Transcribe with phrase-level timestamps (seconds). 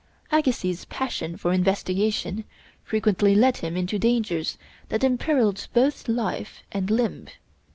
[0.31, 2.43] Agassiz's passion for investigation
[2.83, 4.57] frequently led him into dangers
[4.89, 7.27] that imperiled both life and limb.